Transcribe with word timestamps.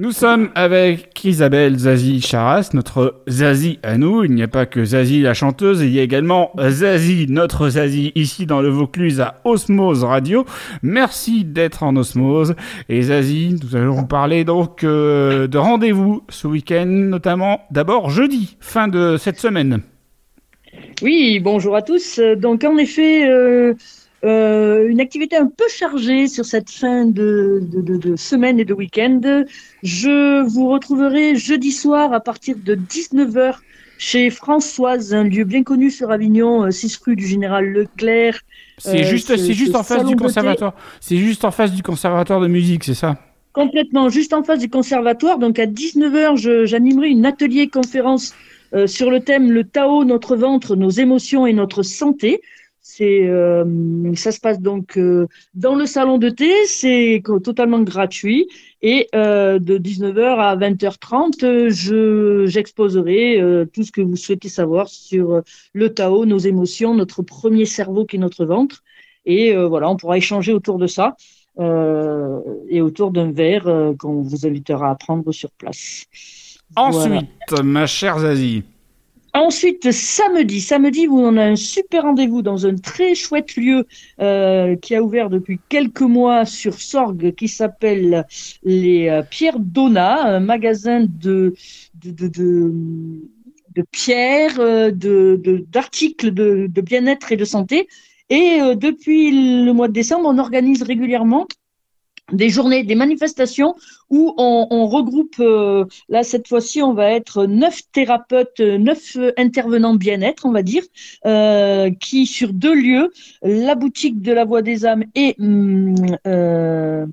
Nous 0.00 0.12
sommes 0.12 0.50
avec 0.54 1.24
Isabelle 1.24 1.76
Zazie 1.76 2.20
Charas, 2.20 2.70
notre 2.72 3.16
Zazie 3.28 3.80
à 3.82 3.98
nous. 3.98 4.22
Il 4.22 4.32
n'y 4.32 4.44
a 4.44 4.46
pas 4.46 4.64
que 4.64 4.84
Zazie 4.84 5.22
la 5.22 5.34
chanteuse, 5.34 5.80
il 5.80 5.90
y 5.90 5.98
a 5.98 6.04
également 6.04 6.52
Zazie, 6.68 7.26
notre 7.28 7.70
Zazie, 7.70 8.12
ici 8.14 8.46
dans 8.46 8.60
le 8.60 8.68
Vaucluse 8.68 9.20
à 9.20 9.40
Osmose 9.42 10.04
Radio. 10.04 10.44
Merci 10.84 11.44
d'être 11.44 11.82
en 11.82 11.96
Osmose. 11.96 12.54
Et 12.88 13.02
Zazie, 13.02 13.56
nous 13.60 13.74
allons 13.74 14.04
parler 14.04 14.44
donc 14.44 14.84
euh, 14.84 15.48
de 15.48 15.58
rendez-vous 15.58 16.22
ce 16.28 16.46
week-end, 16.46 16.86
notamment 16.86 17.62
d'abord 17.72 18.08
jeudi, 18.08 18.56
fin 18.60 18.86
de 18.86 19.16
cette 19.16 19.40
semaine. 19.40 19.80
Oui, 21.02 21.40
bonjour 21.40 21.74
à 21.74 21.82
tous. 21.82 22.20
Donc 22.36 22.62
en 22.62 22.78
effet, 22.78 23.28
euh, 23.28 23.74
euh, 24.24 24.88
une 24.88 25.00
activité 25.00 25.36
un 25.36 25.46
peu 25.46 25.68
chargée 25.68 26.26
sur 26.26 26.44
cette 26.44 26.70
fin 26.70 27.04
de, 27.04 27.60
de, 27.62 28.16
semaine 28.16 28.58
et 28.58 28.64
de 28.64 28.74
week-end. 28.74 29.44
Je 29.82 30.42
vous 30.42 30.68
retrouverai 30.68 31.36
jeudi 31.36 31.70
soir 31.70 32.12
à 32.12 32.20
partir 32.20 32.56
de 32.56 32.74
19h 32.74 33.56
chez 33.98 34.30
Françoise, 34.30 35.14
un 35.14 35.24
lieu 35.24 35.44
bien 35.44 35.62
connu 35.62 35.90
sur 35.90 36.10
Avignon, 36.10 36.70
6 36.70 36.94
euh, 36.94 36.98
rue 37.04 37.16
du 37.16 37.26
Général 37.26 37.66
Leclerc. 37.66 38.40
C'est 38.78 39.04
juste, 39.04 39.36
c'est 39.36 39.54
juste 39.54 39.74
en 39.74 39.82
face 39.82 40.04
du 40.04 40.16
conservatoire. 40.16 40.74
C'est 41.00 41.16
juste 41.16 41.44
en 41.44 41.50
face 41.50 41.72
du 41.72 41.82
conservatoire 41.82 42.40
de 42.40 42.46
musique, 42.46 42.84
c'est 42.84 42.94
ça? 42.94 43.16
Complètement, 43.52 44.08
juste 44.08 44.32
en 44.32 44.44
face 44.44 44.60
du 44.60 44.68
conservatoire. 44.68 45.38
Donc 45.38 45.58
à 45.58 45.66
19h, 45.66 46.64
j'animerai 46.66 47.08
une 47.08 47.26
atelier 47.26 47.68
conférence 47.68 48.34
euh, 48.72 48.86
sur 48.86 49.10
le 49.10 49.20
thème 49.20 49.50
Le 49.50 49.64
Tao, 49.64 50.04
notre 50.04 50.36
ventre, 50.36 50.76
nos 50.76 50.90
émotions 50.90 51.46
et 51.46 51.52
notre 51.52 51.82
santé. 51.82 52.40
C'est, 52.90 53.28
euh, 53.28 53.66
ça 54.14 54.32
se 54.32 54.40
passe 54.40 54.62
donc 54.62 54.96
euh, 54.96 55.26
dans 55.52 55.74
le 55.74 55.84
salon 55.84 56.16
de 56.16 56.30
thé, 56.30 56.50
c'est 56.64 57.22
totalement 57.44 57.82
gratuit. 57.82 58.48
Et 58.80 59.08
euh, 59.14 59.58
de 59.58 59.76
19h 59.76 60.38
à 60.38 60.56
20h30, 60.56 61.68
je, 61.68 62.46
j'exposerai 62.46 63.42
tout 63.74 63.82
ce 63.82 63.92
que 63.92 64.00
vous 64.00 64.16
souhaitez 64.16 64.48
savoir 64.48 64.88
sur 64.88 65.42
le 65.74 65.92
Tao, 65.92 66.24
nos 66.24 66.38
émotions, 66.38 66.94
notre 66.94 67.20
premier 67.22 67.66
cerveau 67.66 68.06
qui 68.06 68.16
est 68.16 68.20
notre 68.20 68.46
ventre. 68.46 68.82
Et 69.26 69.54
voilà, 69.54 69.90
on 69.90 69.96
pourra 69.98 70.16
échanger 70.16 70.54
autour 70.54 70.78
de 70.78 70.86
ça 70.86 71.14
et 71.60 72.80
autour 72.80 73.10
d'un 73.10 73.30
verre 73.32 73.92
qu'on 73.98 74.22
vous 74.22 74.46
invitera 74.46 74.90
à 74.90 74.94
prendre 74.94 75.30
sur 75.30 75.50
place. 75.50 76.06
Ensuite, 76.74 77.52
ma 77.62 77.86
chère 77.86 78.20
Zazie. 78.20 78.64
Ensuite, 79.38 79.92
samedi, 79.92 80.60
samedi, 80.60 81.06
en 81.06 81.36
avez 81.36 81.50
un 81.50 81.54
super 81.54 82.02
rendez-vous 82.02 82.42
dans 82.42 82.66
un 82.66 82.74
très 82.74 83.14
chouette 83.14 83.54
lieu 83.54 83.86
euh, 84.20 84.74
qui 84.74 84.96
a 84.96 85.02
ouvert 85.02 85.30
depuis 85.30 85.60
quelques 85.68 86.00
mois 86.00 86.44
sur 86.44 86.74
Sorgue, 86.74 87.32
qui 87.36 87.46
s'appelle 87.46 88.26
les 88.64 89.08
euh, 89.08 89.22
Pierres 89.22 89.60
Donna, 89.60 90.24
un 90.24 90.40
magasin 90.40 91.06
de 91.08 91.54
de, 92.02 92.10
de, 92.10 92.26
de, 92.26 92.72
de 93.76 93.84
pierres, 93.92 94.58
euh, 94.58 94.90
d'articles 94.90 96.32
de, 96.32 96.66
de 96.68 96.80
bien-être 96.80 97.30
et 97.30 97.36
de 97.36 97.44
santé. 97.44 97.86
Et 98.30 98.58
depuis 98.74 99.30
le 99.64 99.70
mois 99.70 99.86
de 99.86 99.92
décembre, 99.92 100.28
on 100.28 100.38
organise 100.38 100.82
régulièrement 100.82 101.46
des 102.32 102.48
journées, 102.48 102.84
des 102.84 102.94
manifestations 102.94 103.74
où 104.10 104.34
on, 104.36 104.86
regroupe, 104.86 105.36
euh, 105.40 105.84
là 106.08 106.22
cette 106.22 106.48
fois-ci, 106.48 106.82
on 106.82 106.94
va 106.94 107.10
être 107.10 107.46
neuf 107.46 107.82
thérapeutes, 107.92 108.60
neuf 108.60 109.16
intervenants 109.36 109.94
bien-être, 109.94 110.46
on 110.46 110.52
va 110.52 110.62
dire, 110.62 110.82
euh, 111.26 111.90
qui 111.90 112.26
sur 112.26 112.52
deux 112.52 112.74
lieux, 112.74 113.10
la 113.42 113.74
boutique 113.74 114.20
de 114.22 114.32
la 114.32 114.44
Voix 114.44 114.62
des 114.62 114.86
âmes 114.86 115.04
et 115.14 115.36
euh, 116.26 117.06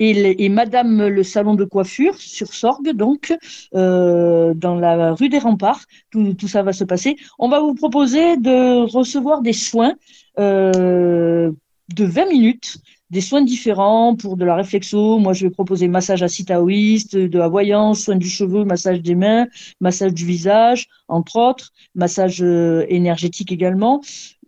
et, 0.00 0.48
Madame 0.48 1.08
le 1.08 1.24
salon 1.24 1.56
de 1.56 1.64
coiffure 1.64 2.16
sur 2.18 2.54
Sorgue, 2.54 2.92
donc 2.92 3.34
dans 3.72 4.78
la 4.80 5.12
rue 5.14 5.28
des 5.28 5.38
Remparts. 5.38 5.86
Tout, 6.10 6.34
tout, 6.34 6.46
ça 6.46 6.62
va 6.62 6.72
se 6.72 6.84
passer. 6.84 7.16
On 7.40 7.48
va 7.48 7.58
vous 7.58 7.74
proposer 7.74 8.36
de 8.36 8.88
recevoir 8.88 9.42
des 9.42 9.52
soins 9.52 9.94
de 10.36 12.04
20 12.04 12.26
minutes 12.26 12.78
des 13.10 13.20
soins 13.20 13.42
différents 13.42 14.14
pour 14.16 14.36
de 14.36 14.44
la 14.44 14.54
réflexo. 14.54 15.18
Moi, 15.18 15.32
je 15.32 15.46
vais 15.46 15.50
proposer 15.50 15.88
massage 15.88 16.22
à 16.22 16.28
taoïste, 16.28 17.16
de 17.16 17.38
la 17.38 17.48
voyance, 17.48 18.00
soins 18.00 18.16
du 18.16 18.28
cheveu, 18.28 18.64
massage 18.64 19.02
des 19.02 19.14
mains, 19.14 19.46
massage 19.80 20.14
du 20.14 20.24
visage, 20.24 20.88
entre 21.08 21.36
autres, 21.36 21.72
massage 21.94 22.42
euh, 22.42 22.84
énergétique 22.88 23.52
également. 23.52 24.00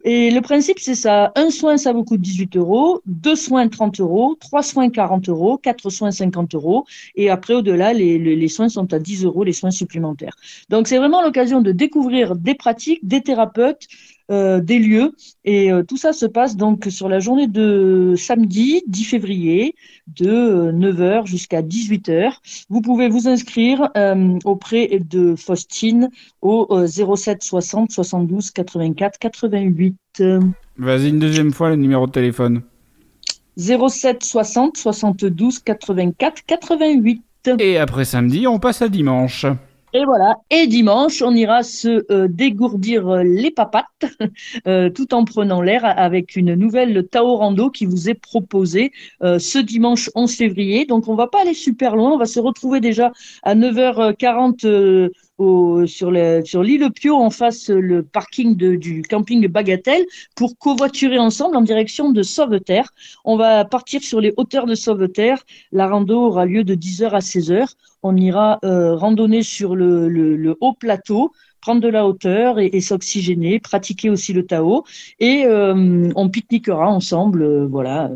Et 0.02 0.30
le 0.30 0.40
principe, 0.40 0.78
c'est 0.78 0.94
ça. 0.94 1.30
Un 1.36 1.50
soin, 1.50 1.76
ça 1.76 1.92
vous 1.92 2.04
coûte 2.04 2.20
18 2.20 2.56
euros. 2.56 3.02
Deux 3.04 3.36
soins, 3.36 3.68
30 3.68 4.00
euros. 4.00 4.34
Trois 4.40 4.62
soins, 4.62 4.88
40 4.88 5.28
euros. 5.28 5.58
Quatre 5.58 5.90
soins, 5.90 6.10
50 6.10 6.54
euros. 6.54 6.86
Et 7.16 7.28
après, 7.28 7.54
au-delà, 7.54 7.92
les, 7.92 8.18
les, 8.18 8.48
soins 8.48 8.70
sont 8.70 8.92
à 8.94 8.98
10 8.98 9.24
euros, 9.24 9.44
les 9.44 9.52
soins 9.52 9.70
supplémentaires. 9.70 10.36
Donc, 10.70 10.88
c'est 10.88 10.96
vraiment 10.96 11.22
l'occasion 11.22 11.60
de 11.60 11.72
découvrir 11.72 12.34
des 12.34 12.54
pratiques, 12.54 13.06
des 13.06 13.20
thérapeutes, 13.20 13.88
des 14.30 14.78
lieux. 14.78 15.12
Et 15.44 15.72
euh, 15.72 15.82
tout 15.82 15.96
ça 15.96 16.12
se 16.12 16.26
passe 16.26 16.56
donc 16.56 16.86
sur 16.88 17.08
la 17.08 17.18
journée 17.18 17.48
de 17.48 18.14
samedi 18.16 18.82
10 18.86 19.04
février 19.04 19.74
de 20.06 20.70
9h 20.72 21.00
euh, 21.00 21.24
jusqu'à 21.24 21.62
18h. 21.62 22.34
Vous 22.68 22.80
pouvez 22.80 23.08
vous 23.08 23.28
inscrire 23.28 23.90
auprès 24.44 25.00
de 25.00 25.34
Faustine 25.36 26.10
au 26.42 26.86
07 26.86 27.42
60 27.42 27.90
72 27.90 28.50
84 28.50 29.18
88. 29.18 29.96
Vas-y 30.78 31.08
une 31.08 31.18
deuxième 31.18 31.52
fois 31.52 31.70
le 31.70 31.76
numéro 31.76 32.06
de 32.06 32.12
téléphone. 32.12 32.62
07 33.56 34.22
60 34.22 34.76
72 34.76 35.58
84 35.58 36.44
88. 36.46 37.22
Et 37.58 37.78
après 37.78 38.04
samedi, 38.04 38.46
on 38.46 38.58
passe 38.58 38.82
à 38.82 38.88
dimanche. 38.88 39.46
Et 39.92 40.04
voilà. 40.04 40.36
Et 40.50 40.68
dimanche, 40.68 41.20
on 41.20 41.34
ira 41.34 41.64
se 41.64 42.04
euh, 42.12 42.28
dégourdir 42.28 43.08
euh, 43.08 43.22
les 43.24 43.50
papates 43.50 43.86
euh, 44.68 44.88
tout 44.88 45.12
en 45.14 45.24
prenant 45.24 45.62
l'air 45.62 45.84
avec 45.84 46.36
une 46.36 46.54
nouvelle 46.54 47.08
Tao 47.08 47.34
Rando 47.36 47.70
qui 47.70 47.86
vous 47.86 48.08
est 48.08 48.14
proposée 48.14 48.92
ce 49.20 49.58
dimanche 49.58 50.10
11 50.14 50.32
février. 50.34 50.86
Donc, 50.86 51.08
on 51.08 51.14
va 51.14 51.26
pas 51.26 51.40
aller 51.42 51.54
super 51.54 51.96
loin. 51.96 52.12
On 52.12 52.18
va 52.18 52.26
se 52.26 52.38
retrouver 52.38 52.80
déjà 52.80 53.12
à 53.42 53.54
9h40 53.54 55.10
sur 55.86 56.10
l'île 56.10 56.90
Pio, 56.94 57.14
en 57.16 57.30
face 57.30 57.70
le 57.70 58.02
parking 58.02 58.56
du 58.56 59.02
camping 59.02 59.46
Bagatelle, 59.48 60.04
pour 60.36 60.56
covoiturer 60.58 61.18
ensemble 61.18 61.56
en 61.56 61.62
direction 61.62 62.10
de 62.12 62.22
Sauveterre. 62.22 62.92
On 63.24 63.36
va 63.36 63.64
partir 63.64 64.02
sur 64.02 64.20
les 64.20 64.34
hauteurs 64.36 64.66
de 64.66 64.74
Sauveterre. 64.74 65.42
La 65.72 65.88
rando 65.88 66.26
aura 66.26 66.44
lieu 66.46 66.64
de 66.64 66.74
10h 66.74 67.10
à 67.10 67.20
16h. 67.20 67.74
On 68.02 68.16
ira 68.16 68.58
euh, 68.64 68.94
randonner 68.96 69.42
sur 69.42 69.76
le, 69.76 70.56
haut 70.60 70.72
plateau 70.72 71.32
prendre 71.60 71.82
de 71.82 71.88
la 71.88 72.06
hauteur 72.06 72.58
et, 72.58 72.80
s'oxygéner, 72.80 73.60
pratiquer 73.60 74.08
aussi 74.08 74.32
le 74.32 74.46
Tao, 74.46 74.84
et 75.18 75.44
euh, 75.44 76.10
on 76.16 76.28
pique-niquera 76.30 76.88
ensemble, 76.88 77.42
euh, 77.42 77.66
voilà, 77.66 78.10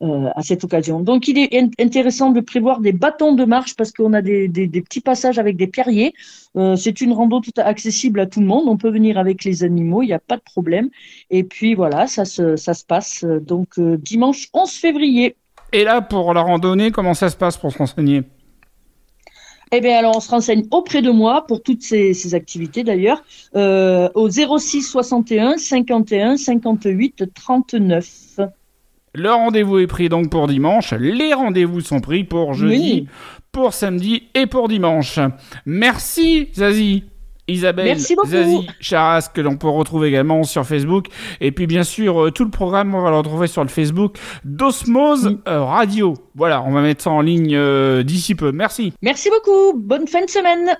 euh, 0.00 0.30
à 0.36 0.42
cette 0.42 0.62
occasion. 0.62 1.00
Donc, 1.00 1.26
il 1.26 1.38
est 1.38 1.58
intéressant 1.80 2.30
de 2.30 2.40
prévoir 2.40 2.78
des 2.78 2.92
bâtons 2.92 3.32
de 3.32 3.44
marche 3.44 3.74
parce 3.74 3.90
qu'on 3.90 4.12
a 4.12 4.22
des, 4.22 4.46
des, 4.46 4.68
des, 4.68 4.80
petits 4.80 5.00
passages 5.00 5.38
avec 5.40 5.56
des 5.56 5.66
pierriers. 5.66 6.14
Euh, 6.56 6.76
c'est 6.76 7.00
une 7.00 7.12
rando 7.12 7.40
tout 7.40 7.50
accessible 7.56 8.20
à 8.20 8.26
tout 8.26 8.40
le 8.40 8.46
monde. 8.46 8.68
On 8.68 8.76
peut 8.76 8.90
venir 8.90 9.18
avec 9.18 9.42
les 9.42 9.64
animaux, 9.64 10.02
il 10.02 10.06
n'y 10.06 10.12
a 10.12 10.18
pas 10.18 10.36
de 10.36 10.42
problème. 10.42 10.88
Et 11.30 11.42
puis 11.42 11.74
voilà, 11.74 12.06
ça 12.06 12.24
se, 12.24 12.56
ça 12.56 12.74
se 12.74 12.84
passe 12.84 13.24
euh, 13.24 13.40
donc 13.40 13.78
euh, 13.78 13.96
dimanche 13.96 14.48
11 14.54 14.70
février. 14.70 15.36
Et 15.72 15.84
là, 15.84 16.00
pour 16.00 16.32
la 16.32 16.42
randonnée, 16.42 16.90
comment 16.90 17.14
ça 17.14 17.28
se 17.28 17.36
passe 17.36 17.56
pour 17.56 17.72
se 17.72 17.78
renseigner? 17.78 18.22
Eh 19.70 19.80
bien, 19.80 19.98
alors, 19.98 20.16
on 20.16 20.20
se 20.20 20.30
renseigne 20.30 20.64
auprès 20.70 21.02
de 21.02 21.10
moi 21.10 21.44
pour 21.46 21.62
toutes 21.62 21.82
ces, 21.82 22.14
ces 22.14 22.34
activités 22.34 22.84
d'ailleurs, 22.84 23.22
au 23.52 24.30
06 24.30 24.82
61 24.82 25.58
51 25.58 26.38
58 26.38 27.24
39. 27.34 28.38
Le 29.14 29.30
rendez-vous 29.30 29.78
est 29.78 29.86
pris 29.86 30.08
donc 30.08 30.30
pour 30.30 30.46
dimanche. 30.48 30.92
Les 30.92 31.34
rendez-vous 31.34 31.80
sont 31.80 32.00
pris 32.00 32.24
pour 32.24 32.54
jeudi, 32.54 33.08
pour 33.52 33.72
samedi 33.72 34.28
et 34.34 34.46
pour 34.46 34.68
dimanche. 34.68 35.18
Merci 35.66 36.48
Zazie. 36.54 37.04
Isabelle 37.48 37.98
Zazie 37.98 38.68
Charas, 38.78 39.30
que 39.32 39.40
l'on 39.40 39.56
peut 39.56 39.68
retrouver 39.68 40.08
également 40.08 40.44
sur 40.44 40.66
Facebook. 40.66 41.06
Et 41.40 41.50
puis, 41.50 41.66
bien 41.66 41.82
sûr, 41.82 42.24
euh, 42.24 42.30
tout 42.30 42.44
le 42.44 42.50
programme, 42.50 42.94
on 42.94 43.00
va 43.00 43.10
le 43.10 43.16
retrouver 43.16 43.46
sur 43.46 43.62
le 43.62 43.68
Facebook 43.68 44.18
d'Osmose 44.44 45.38
euh, 45.48 45.64
Radio. 45.64 46.14
Voilà, 46.34 46.62
on 46.62 46.72
va 46.72 46.82
mettre 46.82 47.02
ça 47.02 47.10
en 47.10 47.22
ligne 47.22 47.56
euh, 47.56 48.02
d'ici 48.02 48.34
peu. 48.34 48.52
Merci. 48.52 48.92
Merci 49.02 49.30
beaucoup. 49.30 49.78
Bonne 49.78 50.06
fin 50.06 50.24
de 50.24 50.30
semaine. 50.30 50.76